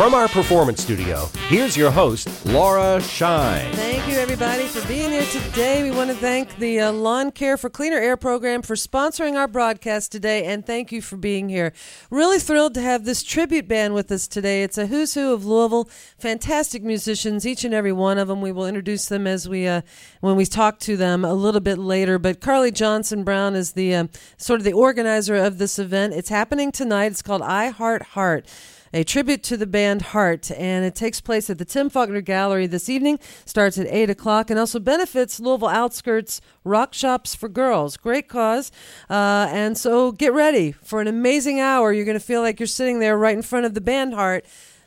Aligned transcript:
from 0.00 0.14
our 0.14 0.28
performance 0.28 0.82
studio, 0.82 1.28
here's 1.48 1.76
your 1.76 1.90
host, 1.90 2.46
Laura 2.46 3.02
Shine. 3.02 3.70
Thank 3.72 4.08
you, 4.08 4.14
everybody, 4.14 4.64
for 4.64 4.80
being 4.88 5.10
here 5.10 5.26
today. 5.26 5.82
We 5.82 5.90
want 5.94 6.08
to 6.08 6.16
thank 6.16 6.56
the 6.56 6.80
uh, 6.80 6.92
Lawn 6.92 7.30
Care 7.30 7.58
for 7.58 7.68
Cleaner 7.68 7.98
Air 7.98 8.16
program 8.16 8.62
for 8.62 8.76
sponsoring 8.76 9.34
our 9.36 9.46
broadcast 9.46 10.10
today, 10.10 10.46
and 10.46 10.64
thank 10.64 10.90
you 10.90 11.02
for 11.02 11.18
being 11.18 11.50
here. 11.50 11.74
Really 12.10 12.38
thrilled 12.38 12.72
to 12.74 12.80
have 12.80 13.04
this 13.04 13.22
tribute 13.22 13.68
band 13.68 13.92
with 13.92 14.10
us 14.10 14.26
today. 14.26 14.62
It's 14.62 14.78
a 14.78 14.86
who's 14.86 15.12
who 15.12 15.34
of 15.34 15.44
Louisville, 15.44 15.90
fantastic 16.16 16.82
musicians, 16.82 17.46
each 17.46 17.62
and 17.62 17.74
every 17.74 17.92
one 17.92 18.16
of 18.16 18.28
them. 18.28 18.40
We 18.40 18.52
will 18.52 18.66
introduce 18.66 19.04
them 19.04 19.26
as 19.26 19.50
we 19.50 19.66
uh, 19.66 19.82
when 20.20 20.34
we 20.34 20.46
talk 20.46 20.78
to 20.78 20.96
them 20.96 21.26
a 21.26 21.34
little 21.34 21.60
bit 21.60 21.76
later. 21.76 22.18
But 22.18 22.40
Carly 22.40 22.70
Johnson 22.70 23.22
Brown 23.22 23.54
is 23.54 23.72
the 23.72 23.94
uh, 23.94 24.06
sort 24.38 24.60
of 24.60 24.64
the 24.64 24.72
organizer 24.72 25.36
of 25.36 25.58
this 25.58 25.78
event. 25.78 26.14
It's 26.14 26.30
happening 26.30 26.72
tonight. 26.72 27.12
It's 27.12 27.20
called 27.20 27.42
I 27.42 27.68
Heart 27.68 28.02
Heart 28.02 28.46
a 28.92 29.04
tribute 29.04 29.42
to 29.44 29.56
the 29.56 29.66
band 29.66 30.02
Heart, 30.02 30.50
and 30.52 30.84
it 30.84 30.94
takes 30.94 31.20
place 31.20 31.48
at 31.48 31.58
the 31.58 31.64
Tim 31.64 31.90
Faulkner 31.90 32.20
Gallery 32.20 32.66
this 32.66 32.88
evening. 32.88 33.18
Starts 33.44 33.78
at 33.78 33.86
eight 33.86 34.10
o'clock, 34.10 34.50
and 34.50 34.58
also 34.58 34.78
benefits 34.78 35.38
Louisville 35.38 35.68
Outskirts 35.68 36.40
Rock 36.64 36.94
Shops 36.94 37.34
for 37.34 37.48
Girls. 37.48 37.96
Great 37.96 38.28
cause, 38.28 38.72
uh, 39.08 39.48
and 39.50 39.78
so 39.78 40.12
get 40.12 40.32
ready 40.32 40.72
for 40.72 41.00
an 41.00 41.06
amazing 41.06 41.60
hour. 41.60 41.92
You're 41.92 42.04
going 42.04 42.18
to 42.18 42.24
feel 42.24 42.42
like 42.42 42.58
you're 42.58 42.66
sitting 42.66 42.98
there 42.98 43.16
right 43.16 43.36
in 43.36 43.42
front 43.42 43.66
of 43.66 43.74
the 43.74 43.80
band 43.80 44.14
Heart. 44.14 44.44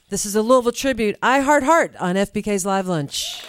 This 0.10 0.26
is 0.26 0.36
a 0.36 0.42
Louisville 0.42 0.72
tribute. 0.72 1.16
I 1.24 1.40
Heart 1.40 1.64
Heart 1.64 1.96
on 2.00 2.16
WFPK's 2.16 2.66
Live 2.66 2.88
Lunch. 2.88 3.44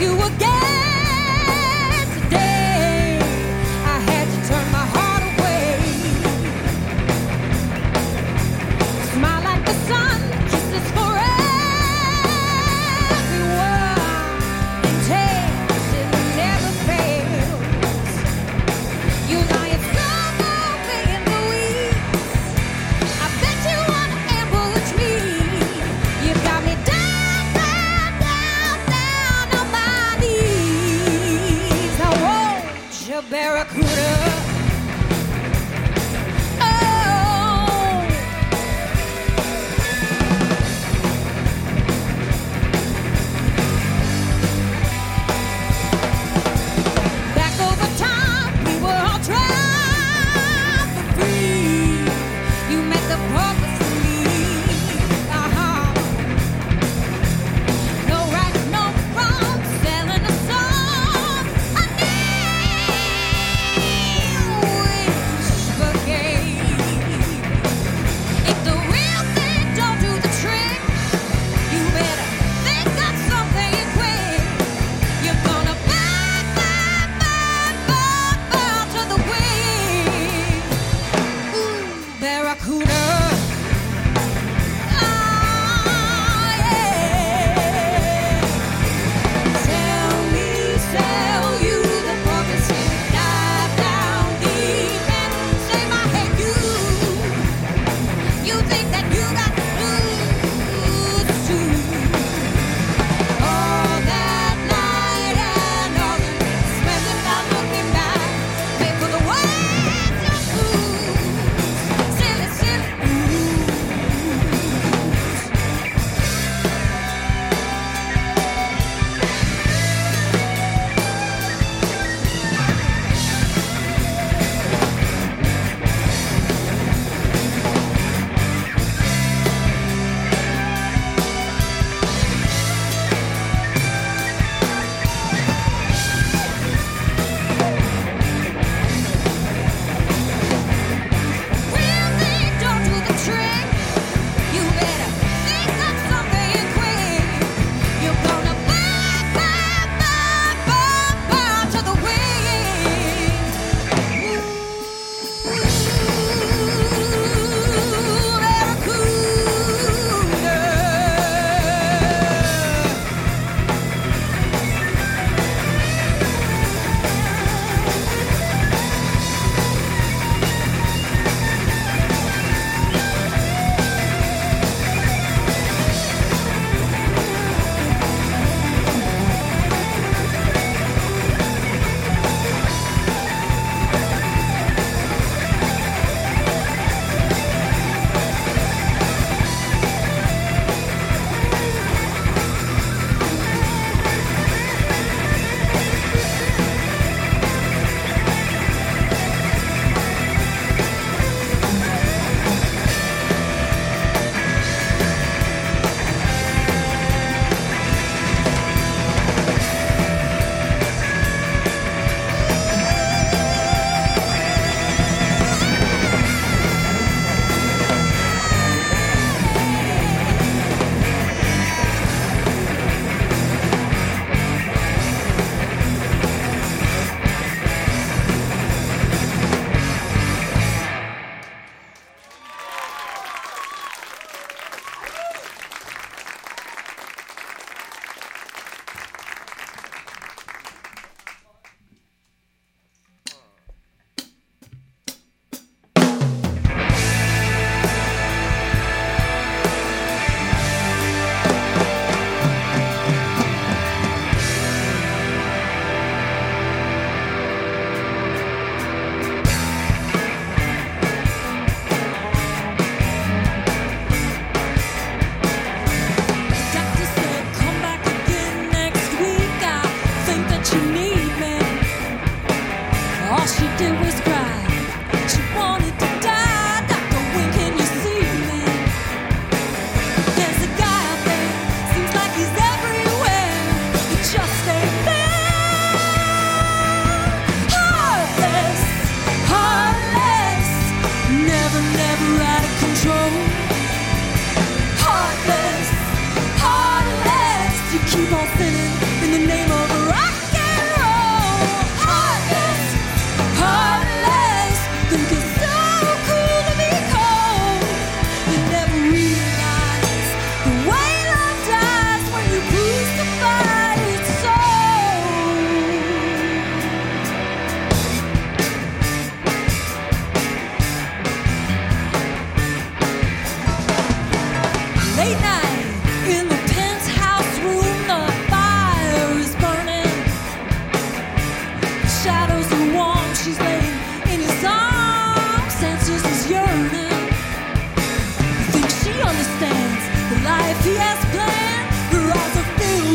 you 0.00 0.12
again. 0.22 0.57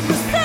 You 0.09 0.42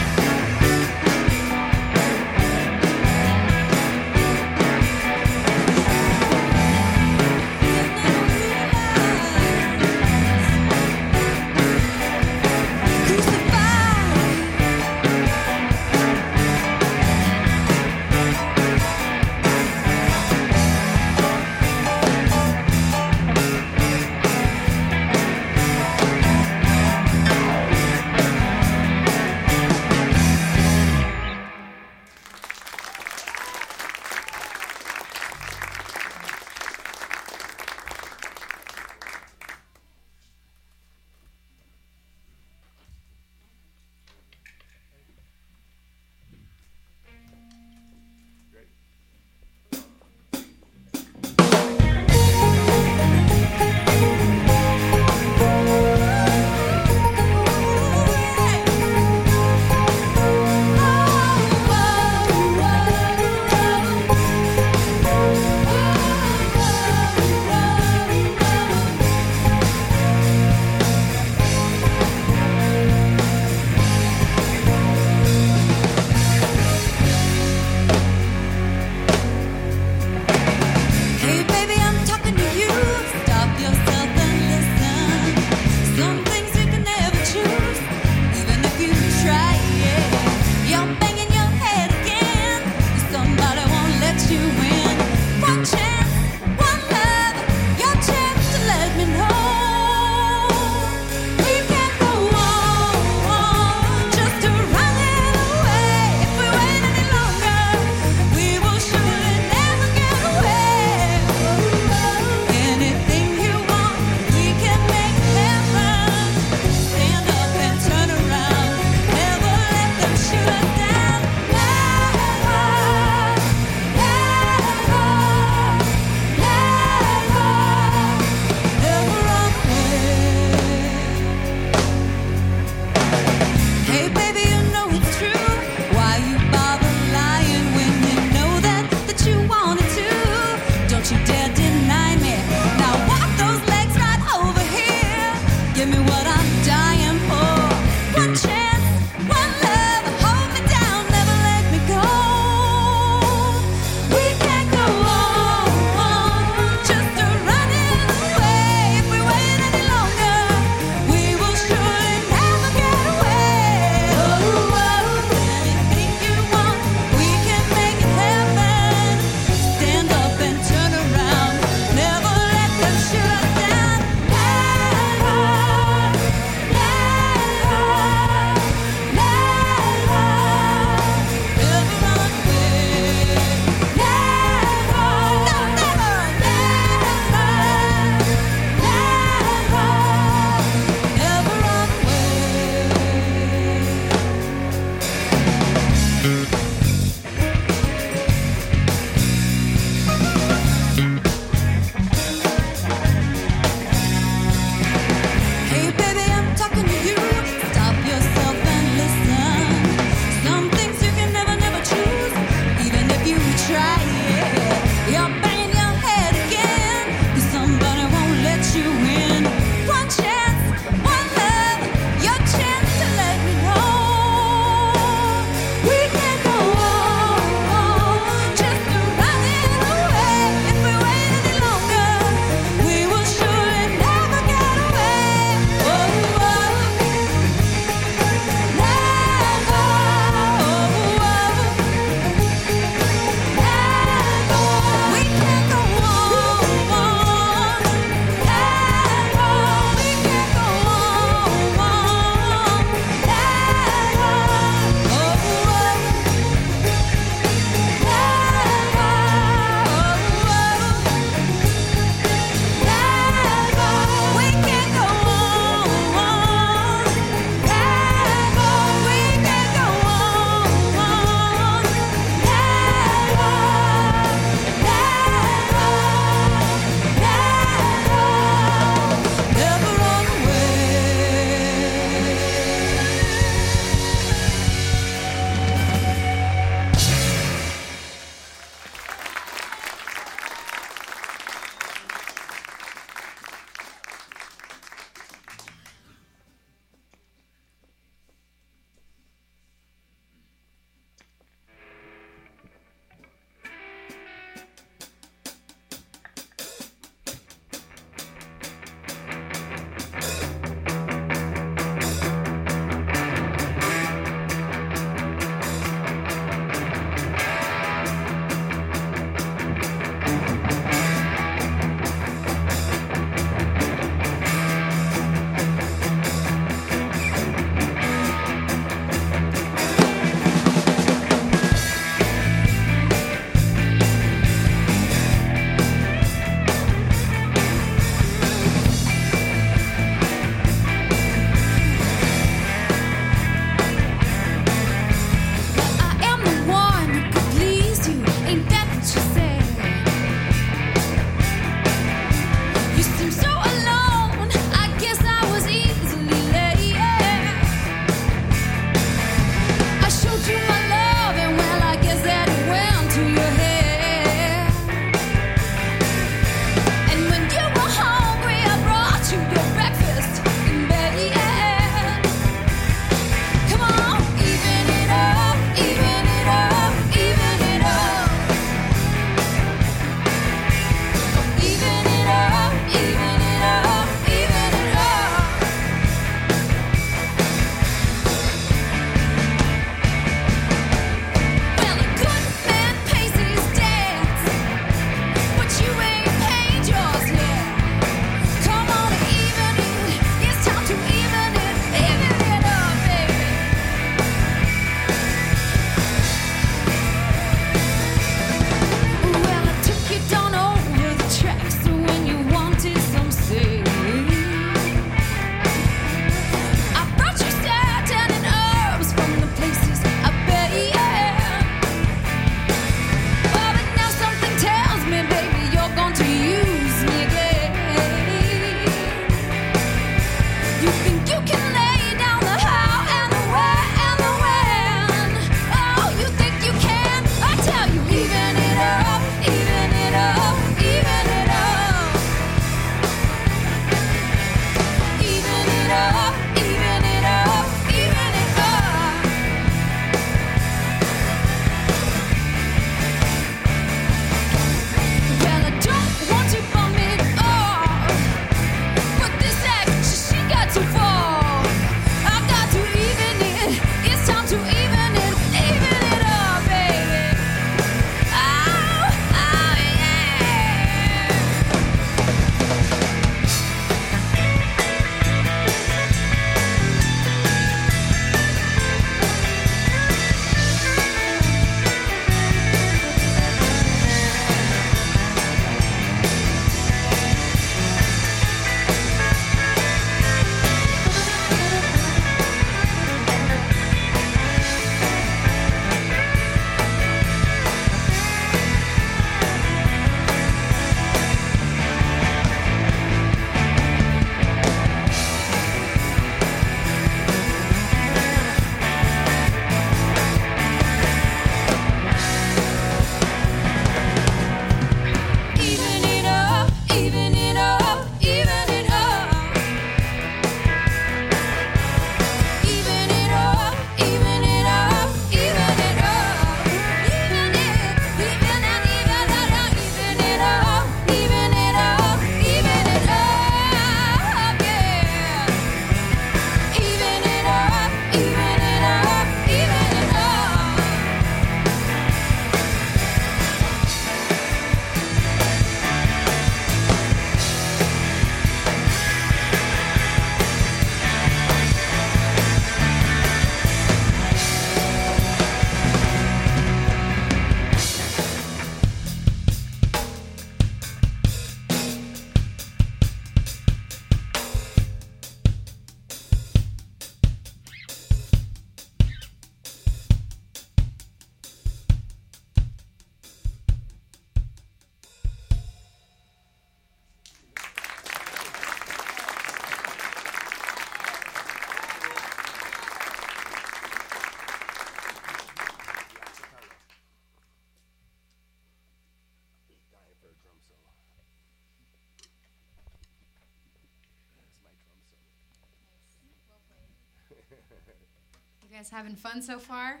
guys 598.86 598.98
having 598.98 599.16
fun 599.16 599.42
so 599.42 599.58
far? 599.58 600.00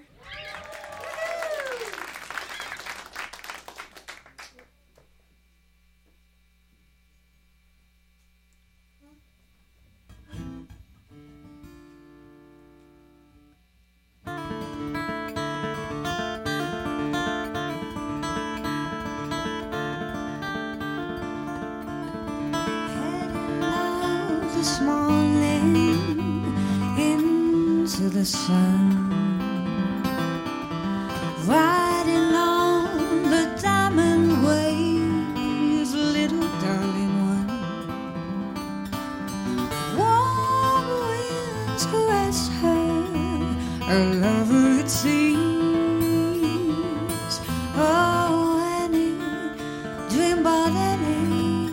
Annie 50.48 51.70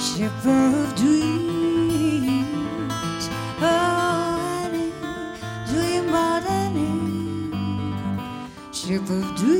ship 0.00 0.32
of 0.46 0.94
dreams. 0.96 1.30
Oh, 3.62 4.68
dream 5.68 6.08
about 6.08 6.44
Annie, 6.44 7.52
ship 8.72 9.02
of 9.02 9.36
dreams. 9.36 9.59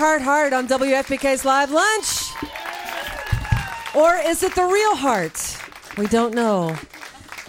Heart 0.00 0.22
Heart 0.22 0.52
on 0.54 0.66
WFPK's 0.66 1.44
Live 1.44 1.70
Lunch. 1.70 2.32
Or 3.94 4.16
is 4.16 4.42
it 4.42 4.54
the 4.54 4.64
real 4.64 4.96
heart? 4.96 5.58
We 5.98 6.06
don't 6.06 6.34
know. 6.34 6.74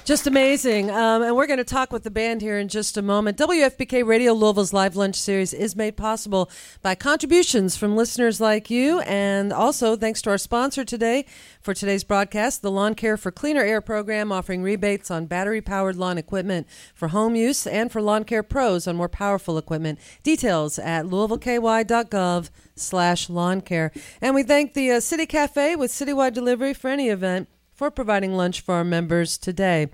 Just 0.04 0.26
amazing. 0.26 0.90
Um, 0.90 1.22
and 1.22 1.36
we're 1.36 1.46
going 1.46 1.60
to 1.60 1.64
talk 1.64 1.94
with 1.94 2.02
the 2.02 2.10
band 2.10 2.42
here 2.42 2.58
in 2.58 2.70
just 2.70 2.98
a 2.98 3.04
moment. 3.04 3.38
WFPK 3.38 4.04
Radio 4.04 4.34
Louisville's 4.34 4.74
Live 4.74 4.96
Lunch 4.96 5.16
series 5.16 5.54
is 5.54 5.76
made 5.76 5.96
possible 5.96 6.50
by 6.82 6.96
contributions 6.96 7.78
from 7.78 7.96
listeners 7.96 8.42
like 8.42 8.72
you, 8.72 9.02
and 9.02 9.54
also 9.54 9.96
thanks 9.96 10.20
to 10.24 10.32
our 10.32 10.40
sponsor 10.40 10.84
today 10.84 11.26
for 11.62 11.76
today's 11.76 12.04
broadcast, 12.04 12.64
the 12.64 12.72
Lawn 12.72 12.96
Care 12.96 13.16
for 13.16 13.32
Cleaner 13.32 13.62
Air 13.62 13.80
program, 13.80 14.32
offering 14.32 14.64
rebates 14.64 15.12
on 15.12 15.28
battery 15.28 15.62
powered 15.62 15.98
lawn 15.98 16.18
equipment 16.18 16.66
for 16.96 17.10
home 17.10 17.36
use 17.36 17.68
and 17.68 17.92
for 17.92 18.02
lawn 18.02 18.24
care 18.24 18.44
pros 18.44 18.88
on 18.88 18.96
more 18.96 19.08
powerful 19.08 19.56
equipment. 19.56 20.00
Details 20.24 20.80
at 20.80 21.06
louisvilleky.gov 21.06 22.50
slash 22.76 23.30
lawn 23.30 23.62
care. 23.62 23.92
And 24.20 24.34
we 24.34 24.42
thank 24.42 24.74
the 24.74 24.94
uh, 24.94 25.00
City 25.00 25.28
Cafe 25.28 25.76
with 25.76 25.92
citywide 25.92 26.34
delivery 26.34 26.74
for 26.74 26.90
any 26.90 27.10
event 27.10 27.48
for 27.82 27.90
providing 27.90 28.36
lunch 28.36 28.62
for 28.62 28.76
our 28.76 28.84
members 28.84 29.40
today. 29.40 29.90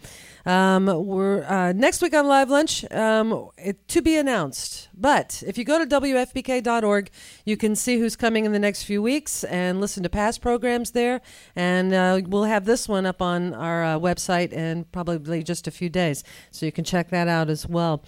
Um, 0.45 0.88
we're 1.06 1.45
uh, 1.45 1.71
next 1.71 2.02
week 2.02 2.13
on 2.13 2.28
Live 2.28 2.50
Lunch 2.50 2.84
um, 2.91 3.50
it, 3.58 3.88
to 3.88 4.02
be 4.02 4.17
announced. 4.17 4.89
But 4.93 5.41
if 5.47 5.58
you 5.58 5.63
go 5.63 5.80
to 5.80 5.86
wfpk.org, 5.86 7.10
you 7.45 7.56
can 7.56 7.78
see 7.78 7.97
who's 7.97 8.17
coming 8.17 8.43
in 8.43 8.52
the 8.52 8.60
next 8.60 8.84
few 8.84 9.02
weeks 9.02 9.45
and 9.45 9.80
listen 9.80 10.04
to 10.04 10.10
past 10.10 10.41
programs 10.41 10.91
there. 10.91 11.21
And 11.56 11.93
uh, 11.93 12.19
we'll 12.26 12.43
have 12.43 12.65
this 12.65 12.89
one 12.89 13.06
up 13.06 13.21
on 13.21 13.54
our 13.54 13.86
uh, 13.86 14.00
website 14.00 14.52
in 14.52 14.84
probably 14.91 15.41
just 15.41 15.65
a 15.65 15.71
few 15.71 15.88
days, 15.88 16.26
so 16.52 16.65
you 16.65 16.73
can 16.73 16.84
check 16.84 17.10
that 17.12 17.30
out 17.30 17.50
as 17.50 17.65
well. 17.65 18.04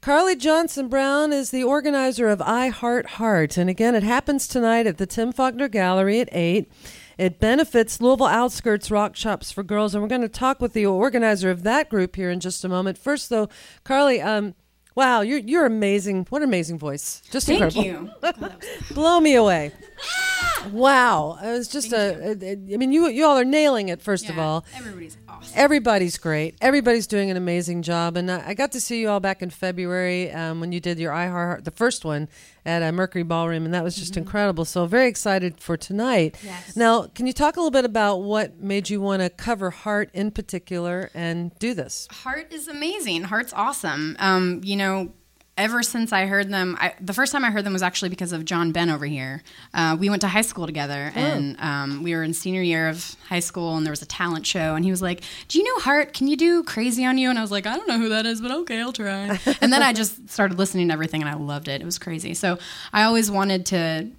Carly 0.00 0.36
Johnson 0.36 0.86
Brown 0.86 1.32
is 1.32 1.50
the 1.50 1.64
organizer 1.64 2.28
of 2.28 2.40
I 2.40 2.68
Heart 2.68 3.06
Heart, 3.06 3.56
and 3.56 3.68
again, 3.68 3.96
it 3.96 4.04
happens 4.04 4.46
tonight 4.46 4.86
at 4.86 4.98
the 4.98 5.06
Tim 5.06 5.32
Faulkner 5.32 5.66
Gallery 5.66 6.20
at 6.20 6.28
eight. 6.30 6.70
It 7.18 7.38
benefits 7.38 8.00
Louisville 8.00 8.26
Outskirts 8.26 8.90
Rock 8.90 9.16
Shops 9.16 9.50
for 9.50 9.62
Girls, 9.62 9.94
and 9.94 10.02
we're 10.02 10.08
going 10.08 10.20
to 10.22 10.28
talk 10.28 10.60
with 10.60 10.72
the 10.72 10.86
organizer 10.86 11.50
of 11.50 11.62
that 11.62 11.88
group 11.88 12.16
here 12.16 12.30
in 12.30 12.40
just 12.40 12.64
a 12.64 12.68
moment. 12.68 12.98
First, 12.98 13.30
though, 13.30 13.48
Carly, 13.84 14.20
um, 14.20 14.54
wow, 14.94 15.20
you're 15.20 15.38
you're 15.38 15.66
amazing. 15.66 16.26
What 16.30 16.42
an 16.42 16.48
amazing 16.48 16.78
voice! 16.78 17.22
Just 17.30 17.46
Thank 17.46 17.62
incredible. 17.62 18.10
you. 18.22 18.48
Blow 18.94 19.20
me 19.20 19.34
away. 19.34 19.72
Wow, 20.72 21.38
it 21.42 21.50
was 21.50 21.68
just 21.68 21.92
a. 21.92 22.30
it- 22.30 22.42
it- 22.42 22.78
mean, 22.78 22.90
you 22.90 23.08
you 23.08 23.24
all 23.26 23.36
are 23.38 23.44
nailing 23.44 23.90
it. 23.90 24.00
First 24.00 24.30
of 24.30 24.36
Yeah, 24.36 24.44
all, 24.46 24.64
everybody's 24.74 25.16
awesome. 25.28 25.52
Everybody's 25.54 26.16
great. 26.16 26.56
Everybody's 26.62 27.06
doing 27.06 27.30
an 27.30 27.36
amazing 27.36 27.82
job, 27.82 28.16
and 28.16 28.30
I 28.30 28.42
I 28.48 28.54
got 28.54 28.72
to 28.72 28.80
see 28.80 29.00
you 29.00 29.10
all 29.10 29.20
back 29.20 29.42
in 29.42 29.50
February 29.50 30.32
um, 30.32 30.60
when 30.60 30.72
you 30.72 30.80
did 30.80 30.98
your 30.98 31.12
iHeart, 31.12 31.64
the 31.64 31.70
first 31.70 32.04
one 32.06 32.28
at 32.64 32.82
uh, 32.82 32.90
Mercury 32.92 33.24
Ballroom, 33.24 33.66
and 33.66 33.74
that 33.74 33.84
was 33.84 33.94
just 33.94 34.16
incredible. 34.16 34.64
So 34.64 34.86
very 34.86 35.06
excited 35.06 35.60
for 35.60 35.76
tonight. 35.76 36.36
Yes. 36.42 36.76
Now, 36.76 37.08
can 37.14 37.26
you 37.26 37.34
talk 37.34 37.56
a 37.56 37.60
little 37.60 37.70
bit 37.70 37.84
about 37.84 38.22
what 38.22 38.58
made 38.58 38.88
you 38.88 39.02
want 39.02 39.20
to 39.20 39.28
cover 39.28 39.70
Heart 39.70 40.10
in 40.14 40.30
particular 40.30 41.10
and 41.14 41.56
do 41.58 41.74
this? 41.74 42.08
Heart 42.10 42.52
is 42.54 42.68
amazing. 42.68 43.24
Heart's 43.24 43.52
awesome. 43.52 44.16
Um, 44.18 44.62
you 44.64 44.76
know, 44.76 45.12
ever 45.56 45.82
since 45.82 46.12
I 46.12 46.26
heard 46.26 46.50
them, 46.50 46.76
I, 46.80 46.94
the 47.00 47.12
first 47.12 47.32
time 47.32 47.44
I 47.44 47.50
heard 47.50 47.64
them 47.64 47.72
was 47.72 47.82
actually 47.82 48.08
because 48.08 48.32
of 48.32 48.44
John 48.44 48.72
Ben 48.72 48.90
over 48.90 49.06
here. 49.06 49.42
Uh, 49.72 49.96
we 49.98 50.10
went 50.10 50.22
to 50.22 50.28
high 50.28 50.42
school 50.42 50.66
together, 50.66 51.12
and 51.14 51.56
um, 51.60 52.02
we 52.02 52.14
were 52.14 52.22
in 52.22 52.34
senior 52.34 52.62
year 52.62 52.88
of 52.88 53.16
high 53.28 53.40
school, 53.40 53.76
and 53.76 53.86
there 53.86 53.92
was 53.92 54.02
a 54.02 54.06
talent 54.06 54.46
show, 54.46 54.74
and 54.74 54.84
he 54.84 54.90
was 54.90 55.02
like, 55.02 55.22
"Do 55.48 55.58
you 55.58 55.64
know 55.64 55.80
Heart? 55.82 56.12
Can 56.12 56.26
you 56.26 56.36
do 56.36 56.62
Crazy 56.64 57.04
on 57.04 57.18
You?" 57.18 57.30
And 57.30 57.38
I 57.38 57.42
was 57.42 57.50
like, 57.50 57.66
"I 57.66 57.76
don't 57.76 57.88
know 57.88 57.98
who 57.98 58.08
that 58.08 58.26
is, 58.26 58.40
but 58.40 58.50
okay, 58.50 58.80
I'll 58.80 58.92
try." 58.92 59.38
and 59.60 59.72
then 59.72 59.82
I 59.82 59.92
just 59.92 60.28
started 60.28 60.58
listening 60.58 60.88
to 60.88 60.94
everything, 60.94 61.22
and 61.22 61.30
I 61.30 61.34
loved 61.34 61.68
it. 61.68 61.80
It 61.80 61.84
was 61.84 61.98
crazy. 61.98 62.34
So 62.34 62.58
I 62.92 63.04
always 63.04 63.30
wanted 63.30 63.66
to 63.66 64.10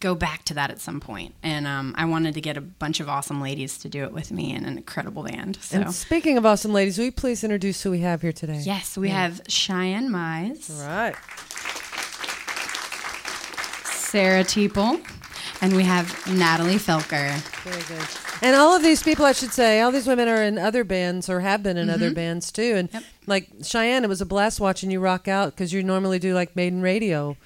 go 0.00 0.14
back 0.14 0.44
to 0.44 0.54
that 0.54 0.70
at 0.70 0.80
some 0.80 1.00
point, 1.00 1.34
and 1.42 1.66
um, 1.66 1.94
I 1.96 2.04
wanted 2.04 2.34
to 2.34 2.40
get 2.40 2.56
a 2.56 2.60
bunch 2.60 3.00
of 3.00 3.08
awesome 3.08 3.40
ladies 3.40 3.78
to 3.78 3.88
do 3.88 4.04
it 4.04 4.12
with 4.12 4.30
me 4.30 4.52
and 4.54 4.66
an 4.66 4.76
incredible 4.76 5.22
band. 5.22 5.56
So. 5.62 5.80
And 5.80 5.94
speaking 5.94 6.36
of 6.38 6.44
awesome 6.46 6.72
ladies, 6.72 6.98
will 6.98 7.06
you 7.06 7.12
please 7.12 7.42
introduce 7.44 7.82
who 7.82 7.90
we 7.90 8.00
have 8.00 8.22
here 8.22 8.32
today? 8.32 8.60
Yes, 8.64 8.96
we 8.98 9.08
have 9.10 9.40
Cheyenne 9.48 10.10
Mize, 10.10 10.70
All 10.70 10.86
right. 10.86 11.14
Sarah 13.84 14.44
Teeple, 14.44 15.04
and 15.60 15.74
we 15.76 15.82
have 15.84 16.26
Natalie 16.26 16.76
Felker. 16.76 17.38
Very 17.62 17.82
good. 17.98 18.06
And 18.42 18.54
all 18.54 18.76
of 18.76 18.82
these 18.82 19.02
people, 19.02 19.24
I 19.24 19.32
should 19.32 19.52
say, 19.52 19.80
all 19.80 19.90
these 19.90 20.06
women 20.06 20.28
are 20.28 20.42
in 20.42 20.58
other 20.58 20.84
bands 20.84 21.28
or 21.28 21.40
have 21.40 21.62
been 21.62 21.76
in 21.78 21.88
other 21.88 22.12
bands 22.12 22.52
too. 22.52 22.74
And 22.76 22.88
Yep. 22.92 23.02
like 23.26 23.48
Cheyenne, 23.64 24.04
it 24.04 24.08
was 24.08 24.20
a 24.20 24.26
blast 24.26 24.60
watching 24.60 24.90
you 24.90 25.00
rock 25.00 25.26
out 25.26 25.52
because 25.52 25.72
you 25.72 25.82
normally 25.82 26.18
do 26.18 26.34
like 26.34 26.54
Maiden 26.54 26.82
Radio, 26.82 27.36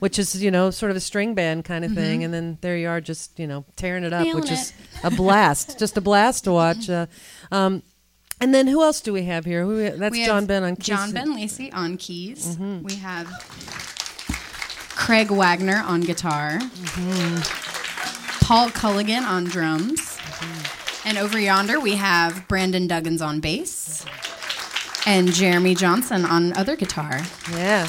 which 0.00 0.18
is 0.18 0.42
you 0.42 0.50
know 0.50 0.70
sort 0.70 0.90
of 0.90 0.96
a 0.96 1.00
string 1.00 1.34
band 1.34 1.64
kind 1.64 1.84
of 1.84 1.92
thing. 1.92 2.24
And 2.24 2.34
then 2.34 2.58
there 2.60 2.76
you 2.76 2.88
are, 2.88 3.00
just 3.00 3.38
you 3.38 3.46
know 3.46 3.64
tearing 3.76 4.02
it 4.04 4.12
up, 4.12 4.24
Nailing 4.24 4.42
which 4.42 4.50
is 4.50 4.72
a 5.04 5.10
blast, 5.10 5.78
just 5.78 5.96
a 5.96 6.00
blast 6.00 6.44
to 6.44 6.52
watch. 6.52 6.90
Uh, 6.90 7.06
um, 7.52 7.82
and 8.40 8.54
then 8.54 8.66
who 8.66 8.82
else 8.82 9.00
do 9.00 9.12
we 9.12 9.24
have 9.24 9.44
here? 9.44 9.64
Who 9.64 9.90
that's 9.90 10.12
We 10.12 10.24
John 10.24 10.46
Ben 10.46 10.64
on 10.64 10.76
keys. 10.76 10.86
John 10.86 11.12
Ben 11.12 11.34
Lacey 11.34 11.70
on 11.72 11.96
keys. 11.96 12.58
We 12.58 12.96
have 12.96 13.26
Craig 14.96 15.30
Wagner 15.30 15.82
on 15.86 16.00
guitar. 16.00 16.58
Paul 18.42 18.68
Culligan 18.70 19.22
on 19.22 19.44
drums. 19.44 20.18
And 21.04 21.18
over 21.18 21.38
yonder 21.38 21.80
we 21.80 21.96
have 21.96 22.46
Brandon 22.48 22.88
Duggins 22.88 23.24
on 23.24 23.40
bass. 23.40 24.04
And 25.06 25.32
Jeremy 25.32 25.74
Johnson 25.74 26.24
on 26.24 26.52
other 26.54 26.76
guitar. 26.76 27.20
Yeah. 27.52 27.88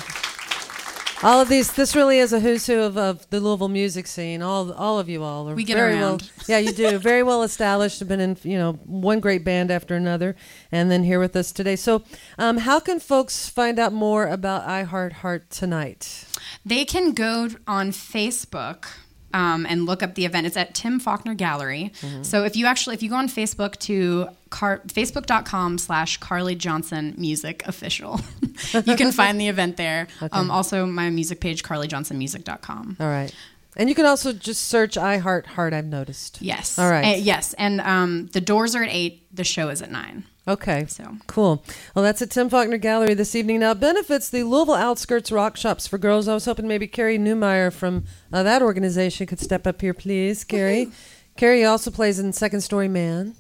All 1.24 1.40
of 1.40 1.50
these, 1.50 1.72
this 1.74 1.96
really 1.96 2.18
is 2.18 2.34
a 2.34 2.40
who's 2.40 2.66
who 2.66 2.82
of, 2.82 2.98
of 2.98 3.30
the 3.30 3.40
Louisville 3.40 3.70
music 3.70 4.08
scene. 4.08 4.42
All, 4.42 4.72
all 4.74 4.98
of 4.98 5.08
you 5.08 5.22
all 5.22 5.48
are 5.48 5.54
We 5.54 5.64
get 5.64 5.76
very 5.76 5.94
around. 5.94 6.22
well. 6.22 6.30
Yeah, 6.48 6.58
you 6.58 6.72
do. 6.72 6.98
very 7.12 7.22
well 7.22 7.44
established. 7.44 8.00
Have 8.00 8.08
been 8.08 8.20
in, 8.20 8.38
you 8.42 8.58
know, 8.58 8.74
one 8.86 9.20
great 9.20 9.44
band 9.44 9.70
after 9.70 9.96
another, 9.96 10.36
and 10.72 10.90
then 10.90 11.04
here 11.04 11.20
with 11.20 11.36
us 11.36 11.52
today. 11.52 11.76
So, 11.76 12.04
um, 12.40 12.58
how 12.58 12.80
can 12.80 13.00
folks 13.00 13.48
find 13.48 13.78
out 13.78 13.94
more 13.94 14.28
about 14.28 14.68
I 14.68 14.82
Heart 14.82 15.14
Heart 15.14 15.52
tonight? 15.52 16.26
They 16.66 16.86
can 16.86 17.14
go 17.14 17.50
on 17.68 17.92
Facebook 17.92 18.88
um, 19.34 19.66
and 19.66 19.86
look 19.86 20.04
up 20.04 20.16
the 20.16 20.26
event. 20.26 20.48
It's 20.48 20.58
at 20.58 20.74
Tim 20.74 21.00
Faulkner 21.00 21.34
Gallery. 21.34 21.92
So 22.22 22.44
if 22.44 22.56
you 22.56 22.66
actually, 22.66 22.96
if 22.96 23.04
you 23.04 23.10
go 23.10 23.16
on 23.16 23.28
Facebook 23.28 23.78
to 23.80 24.30
car, 24.50 24.82
facebook.com 24.88 25.78
slash 25.78 26.18
Carly 26.18 26.56
Johnson 26.56 27.16
Music 27.18 27.64
Official, 27.68 28.20
you 28.74 28.96
can 28.96 29.12
find 29.22 29.40
the 29.40 29.48
event 29.48 29.78
there. 29.78 30.08
Um, 30.32 30.52
also, 30.52 30.86
my 30.86 31.10
music 31.10 31.40
page, 31.40 31.64
carlyjohnsonmusic.com. 31.64 32.98
All 33.00 33.08
right, 33.08 33.34
and 33.78 33.88
you 33.90 33.96
can 33.96 34.06
also 34.06 34.34
just 34.34 34.68
search 34.68 34.98
I 34.98 35.18
Heart 35.18 35.48
Heart. 35.48 35.74
I've 35.74 35.86
noticed. 35.86 36.42
Yes. 36.42 36.78
All 36.78 36.90
right. 36.90 37.16
Uh, 37.16 37.18
yes. 37.18 37.54
And 37.54 37.80
um, 37.82 38.28
the 38.28 38.42
doors 38.42 38.76
are 38.76 38.84
at 38.84 38.90
8. 38.92 39.36
The 39.36 39.44
show 39.44 39.70
is 39.70 39.82
at 39.82 39.92
9. 39.92 40.26
Okay. 40.48 40.86
So 40.88 41.18
Cool. 41.28 41.64
Well, 41.96 42.04
that's 42.04 42.22
at 42.22 42.32
Tim 42.32 42.50
Faulkner 42.50 42.78
Gallery 42.78 43.14
this 43.14 43.36
evening. 43.36 43.60
Now, 43.60 43.74
benefits 43.74 44.30
the 44.30 44.44
Louisville 44.44 44.74
Outskirts 44.74 45.32
Rock 45.32 45.56
Shops 45.56 45.88
for 45.88 45.98
Girls. 45.98 46.28
I 46.28 46.34
was 46.34 46.46
hoping 46.46 46.68
maybe 46.68 46.88
Carrie 46.88 47.20
Newmeyer 47.20 47.72
from 47.72 48.06
uh, 48.34 48.44
that 48.44 48.62
organization 48.62 49.28
could 49.28 49.40
step 49.40 49.68
up 49.68 49.82
here, 49.82 49.94
please. 49.94 50.44
Carrie. 50.44 50.90
Carrie 51.38 51.64
also 51.64 51.92
plays 51.92 52.20
in 52.20 52.34
Second 52.34 52.62
Story 52.62 52.88
Man. 52.88 53.36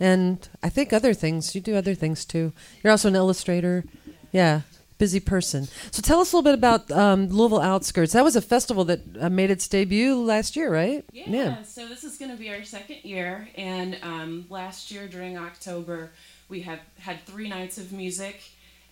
And 0.00 0.48
I 0.62 0.68
think 0.68 0.92
other 0.92 1.14
things. 1.14 1.54
You 1.54 1.60
do 1.60 1.74
other 1.76 1.94
things 1.94 2.24
too. 2.24 2.52
You're 2.82 2.90
also 2.90 3.08
an 3.08 3.16
illustrator. 3.16 3.84
Yeah. 4.32 4.62
Busy 4.98 5.20
person. 5.20 5.68
So 5.92 6.02
tell 6.02 6.18
us 6.18 6.32
a 6.32 6.36
little 6.36 6.50
bit 6.50 6.54
about 6.54 6.90
um, 6.90 7.28
Louisville 7.28 7.60
Outskirts. 7.60 8.12
That 8.14 8.24
was 8.24 8.34
a 8.34 8.40
festival 8.42 8.84
that 8.86 9.00
uh, 9.20 9.30
made 9.30 9.48
its 9.48 9.68
debut 9.68 10.16
last 10.20 10.56
year, 10.56 10.72
right? 10.72 11.04
Yeah, 11.12 11.62
so 11.62 11.86
this 11.86 12.02
is 12.02 12.18
going 12.18 12.32
to 12.32 12.36
be 12.36 12.50
our 12.50 12.64
second 12.64 13.04
year, 13.04 13.48
and 13.56 13.96
um, 14.02 14.46
last 14.50 14.90
year 14.90 15.06
during 15.06 15.38
October, 15.38 16.10
we 16.48 16.62
have 16.62 16.80
had 16.98 17.24
three 17.26 17.48
nights 17.48 17.78
of 17.78 17.92
music, 17.92 18.42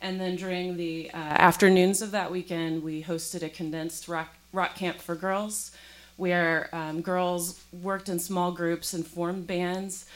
and 0.01 0.21
then 0.21 0.37
during 0.37 0.77
the 0.77 1.11
uh, 1.12 1.16
afternoons 1.16 2.01
of 2.03 2.12
that 2.12 2.31
weekend, 2.31 2.85
we 2.85 3.03
hosted 3.03 3.42
a 3.42 3.49
condensed 3.49 4.07
rock 4.07 4.29
rock 4.53 4.77
camp 4.77 4.99
for 4.99 5.16
girls, 5.16 5.73
where 6.16 6.69
um, 6.73 7.03
girls 7.03 7.61
worked 7.83 8.09
in 8.09 8.21
small 8.21 8.53
groups 8.53 8.95
and 8.95 9.05
formed 9.05 9.47
bands. 9.47 10.07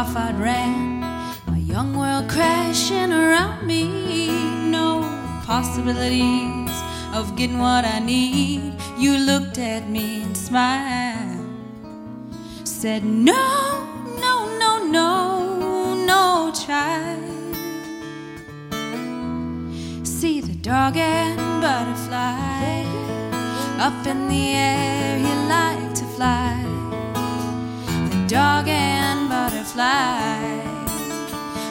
Off 0.06 0.15
I'd 0.15 0.39
ran, 0.39 1.00
my 1.48 1.58
young 1.58 1.98
world 1.98 2.30
crashing 2.30 3.12
around 3.12 3.65
me. 3.65 3.86
No 4.70 4.88
possibilities 5.46 6.76
of 7.13 7.36
getting 7.36 7.60
what 7.60 7.86
I 7.86 8.00
need. 8.00 8.74
You 8.98 9.18
looked 9.18 9.58
at 9.58 9.89
me 9.89 10.24
and 10.24 10.38
smiled, 10.38 11.46
said, 12.63 13.04
No, 13.04 13.46
no, 14.26 14.36
no, 14.63 14.72
no, 14.98 16.06
no, 16.12 16.52
child. 16.65 17.56
See 20.06 20.41
the 20.41 20.56
dog 20.72 20.98
and 20.98 21.62
butterfly 21.62 22.84
up 23.88 24.06
in 24.08 24.28
the 24.28 24.46
air, 24.54 25.18
he 25.18 25.34
liked 25.56 25.96
to 25.98 26.06
fly. 26.15 26.63
The 28.12 28.28
dog 28.28 28.68
and 28.68 28.95
butterfly. 29.46 30.60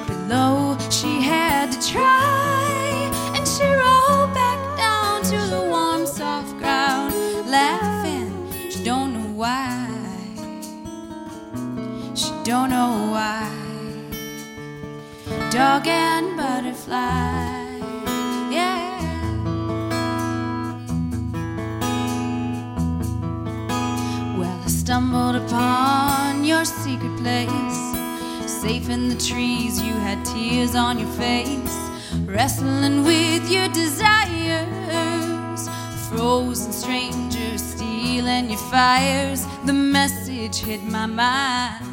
Below, 0.07 0.77
she 0.91 1.21
had 1.21 1.73
to 1.73 1.79
try, 1.93 3.11
and 3.35 3.45
she 3.49 3.65
rolled 3.65 4.33
back 4.33 4.61
down 4.77 5.23
to 5.25 5.39
the 5.53 5.63
warm, 5.73 6.07
soft 6.07 6.57
ground, 6.59 7.13
laughing. 7.51 8.31
She 8.71 8.85
don't 8.85 9.13
know 9.15 9.31
why. 9.43 9.89
She 12.15 12.31
don't 12.45 12.71
know 12.71 12.93
why. 13.15 13.51
Dog 15.51 15.89
and 15.89 16.37
butterfly. 16.37 17.81
Yeah. 18.57 18.93
Well, 24.39 24.61
I 24.65 24.69
stumbled 24.69 25.35
upon 25.35 26.24
your 26.45 26.65
secret 26.65 27.17
place. 27.17 27.81
Safe 28.47 28.91
in 28.91 29.09
the 29.09 29.17
trees, 29.17 29.81
you 29.81 29.95
had 29.95 30.23
tears 30.25 30.75
on 30.75 30.99
your 30.99 31.09
face. 31.13 31.79
Wrestling 32.27 33.05
with 33.05 33.51
your 33.51 33.69
desires. 33.69 34.69
Frozen 36.09 36.73
strangers 36.73 37.63
stealing 37.63 38.51
your 38.51 38.59
fires. 38.71 39.47
The 39.65 39.73
message 39.73 40.57
hit 40.59 40.83
my 40.83 41.07
mind. 41.07 41.85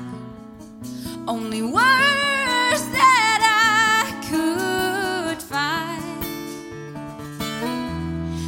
Only 1.28 1.62
words 1.62 2.84
that 2.98 3.42
I 3.44 4.06
could 4.30 5.42
find 5.42 6.02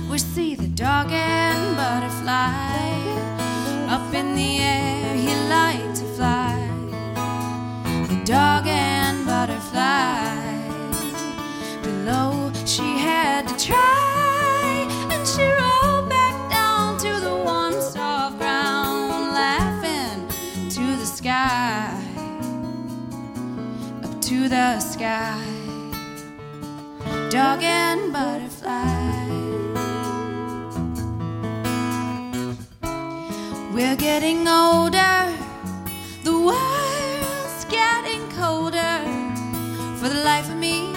we 0.10 0.18
see 0.18 0.54
the 0.56 0.68
dog 0.68 1.08
and 1.12 1.76
butterfly 1.76 2.93
the 24.54 24.80
sky. 24.80 25.44
Dog 27.32 27.64
and 27.64 28.14
butterfly. 28.14 29.28
We're 33.74 33.96
getting 33.96 34.48
older, 34.48 35.34
the 36.24 36.38
world's 36.50 37.66
getting 37.66 38.30
colder. 38.38 39.00
For 39.98 40.10
the 40.10 40.22
life 40.24 40.48
of 40.52 40.58
me, 40.58 40.93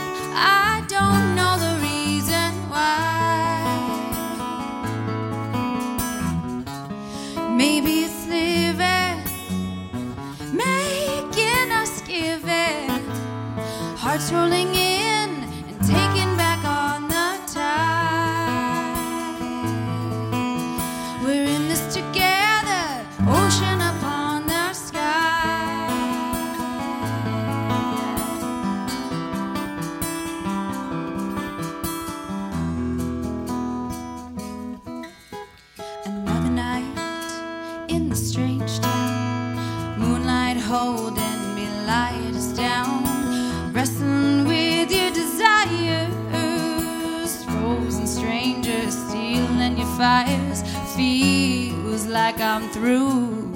through. 52.87 53.51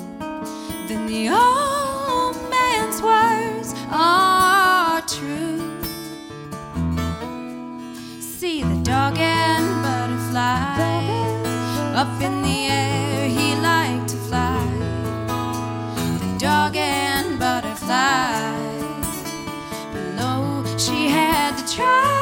Then 0.88 1.06
the 1.06 1.28
old 1.28 2.34
man's 2.50 3.00
words 3.00 3.74
are 3.88 5.00
true. 5.02 5.60
See 8.20 8.64
the 8.64 8.80
dog 8.82 9.16
and 9.18 9.66
butterfly 9.84 11.12
up 11.94 12.20
in 12.20 12.42
the 12.42 12.58
air. 12.66 13.28
He 13.28 13.54
liked 13.54 14.08
to 14.08 14.16
fly. 14.16 14.66
The 16.22 16.38
dog 16.40 16.74
and 16.74 17.38
butterfly 17.38 18.50
below. 19.94 20.64
She 20.76 21.06
had 21.06 21.56
to 21.56 21.64
try, 21.76 22.19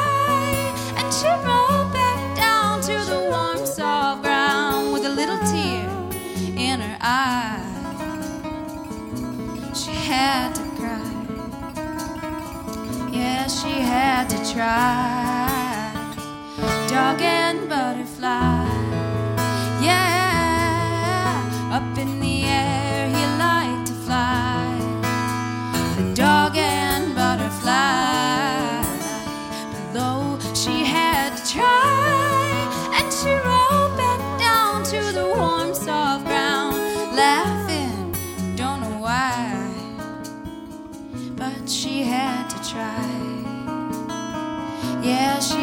Dog 16.89 17.21
and 17.21 17.69
butterfly. 17.69 18.58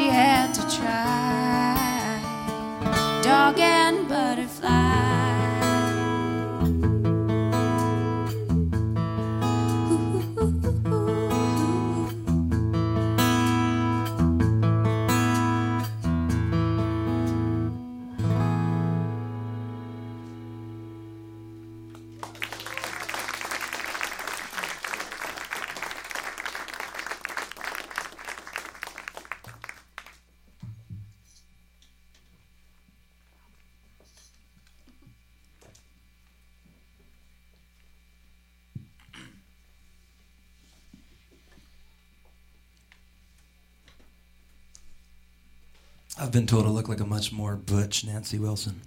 Had 0.09 0.53
to 0.55 0.63
try. 0.77 2.21
Dog 3.23 3.59
and 3.59 4.09
butterfly. 4.09 4.46
I've 46.27 46.33
been 46.33 46.49
told 46.49 46.67
I 46.67 46.71
look 46.71 46.89
like 46.89 46.99
a 46.99 47.07
much 47.07 47.31
more 47.31 47.55
butch 47.55 48.05
Nancy 48.05 48.41
Wilson. 48.41 48.81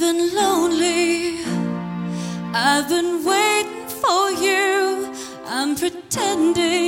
I've 0.00 0.14
been 0.14 0.32
lonely, 0.32 1.40
I've 2.54 2.88
been 2.88 3.24
waiting 3.24 3.88
for 3.88 4.30
you, 4.30 5.12
I'm 5.44 5.74
pretending. 5.74 6.87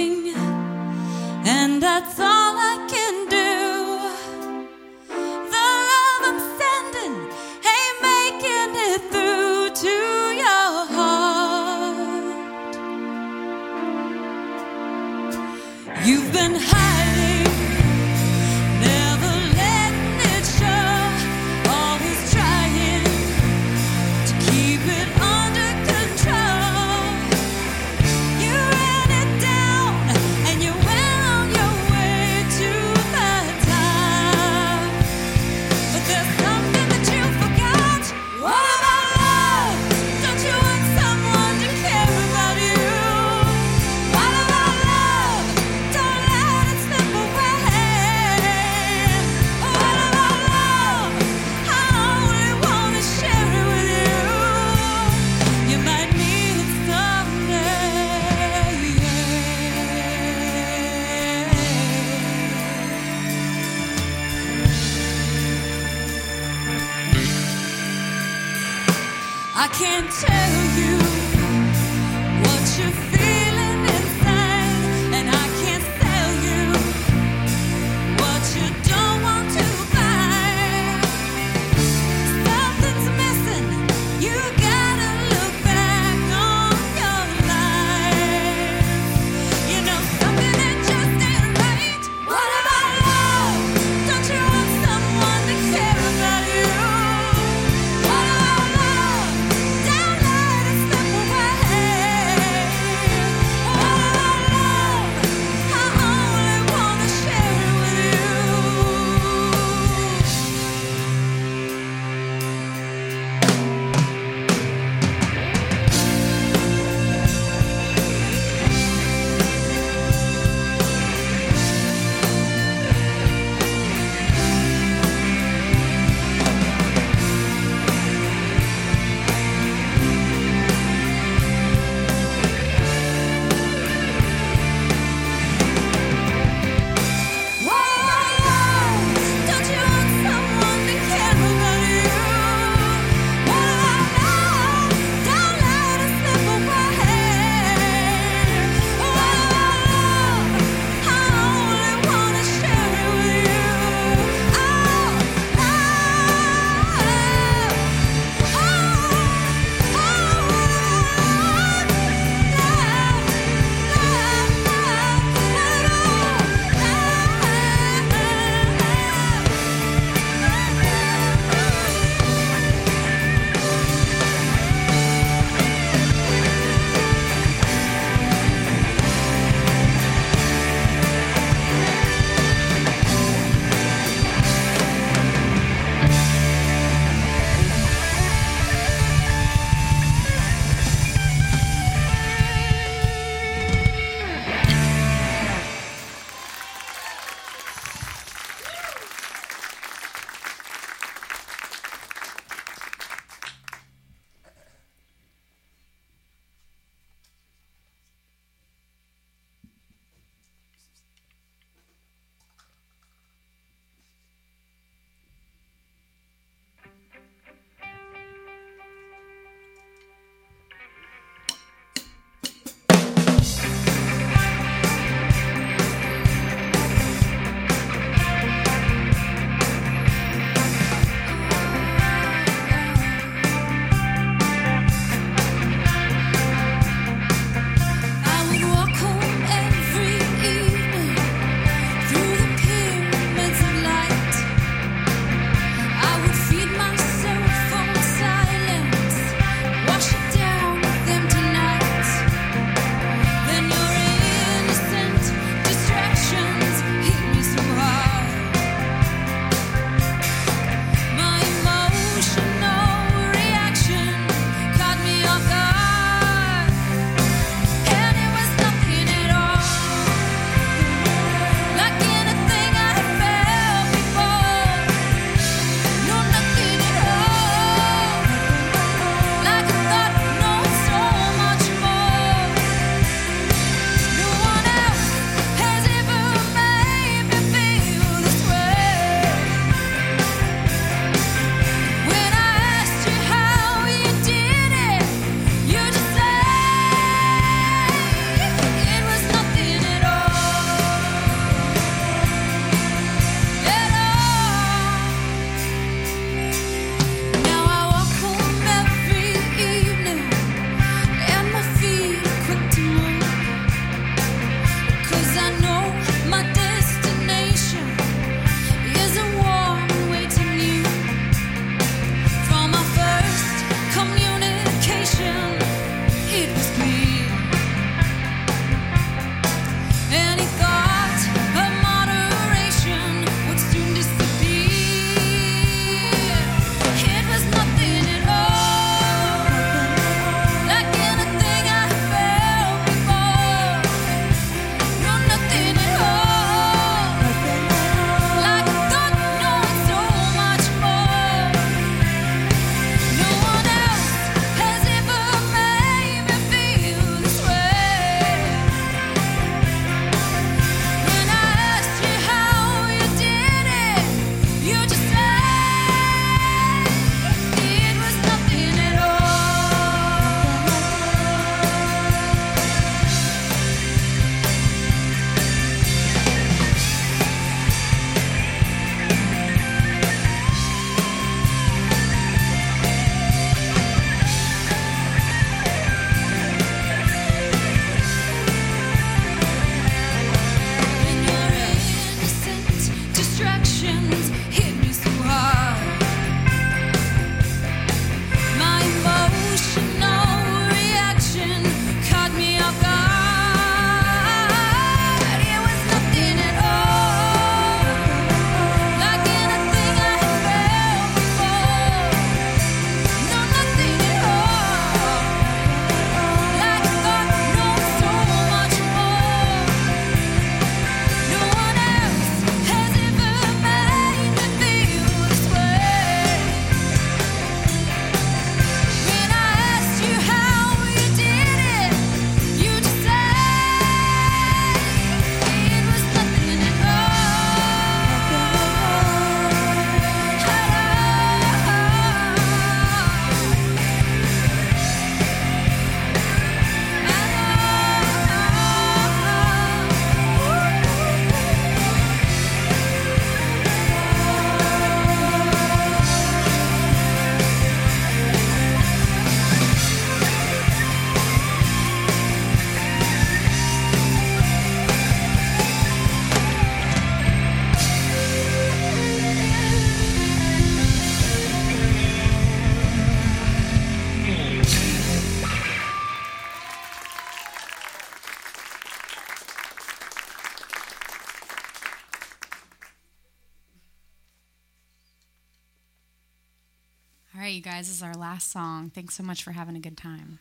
guys, 487.81 487.89
this 487.89 487.97
is 487.97 488.03
our 488.03 488.12
last 488.12 488.53
song. 488.53 488.91
Thanks 488.91 489.14
so 489.14 489.22
much 489.22 489.43
for 489.43 489.53
having 489.53 489.74
a 489.74 489.81
good 489.81 489.97
time. 489.97 490.39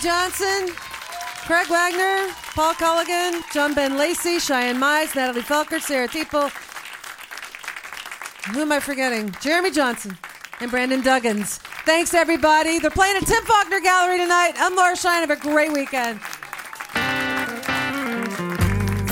Johnson, 0.00 0.74
Craig 1.44 1.68
Wagner, 1.68 2.32
Paul 2.54 2.72
Culligan, 2.74 3.42
John 3.52 3.74
Ben 3.74 3.98
Lacey, 3.98 4.38
Cheyenne 4.38 4.80
Mize, 4.80 5.14
Natalie 5.14 5.42
Felker, 5.42 5.78
Sarah 5.78 6.08
Teeple. 6.08 6.50
Who 8.54 8.62
am 8.62 8.72
I 8.72 8.80
forgetting? 8.80 9.34
Jeremy 9.42 9.70
Johnson 9.70 10.16
and 10.60 10.70
Brandon 10.70 11.02
Duggins. 11.02 11.58
Thanks, 11.84 12.14
everybody. 12.14 12.78
They're 12.78 12.90
playing 12.90 13.16
at 13.16 13.26
Tim 13.26 13.44
Faulkner 13.44 13.80
Gallery 13.80 14.16
tonight. 14.16 14.52
I'm 14.56 14.74
Laura 14.74 14.96
Shine. 14.96 15.20
Have 15.20 15.30
a 15.30 15.36
great 15.36 15.72
weekend. 15.72 16.18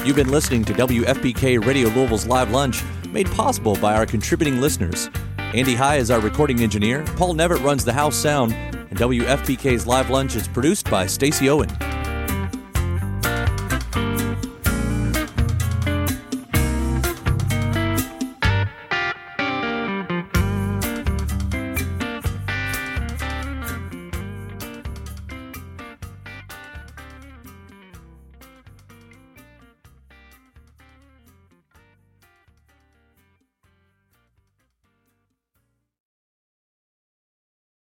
You've 0.06 0.16
been 0.16 0.30
listening 0.30 0.64
to 0.64 0.72
WFPK 0.72 1.66
Radio 1.66 1.90
Louisville's 1.90 2.24
Live 2.24 2.50
Lunch, 2.50 2.82
made 3.10 3.30
possible 3.32 3.76
by 3.76 3.94
our 3.94 4.06
contributing 4.06 4.62
listeners. 4.62 5.10
Andy 5.38 5.74
High 5.74 5.96
is 5.96 6.10
our 6.10 6.20
recording 6.20 6.60
engineer. 6.60 7.04
Paul 7.16 7.34
Nevitt 7.34 7.62
runs 7.62 7.84
the 7.84 7.92
house 7.92 8.16
sound. 8.16 8.77
And 8.90 8.98
WFPK's 8.98 9.86
Live 9.86 10.10
Lunch 10.10 10.36
is 10.36 10.48
produced 10.48 10.90
by 10.90 11.06
Stacy 11.06 11.50
Owen. 11.50 11.87